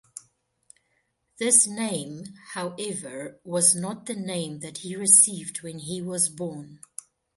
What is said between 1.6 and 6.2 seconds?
name, however, was not the name that he received when he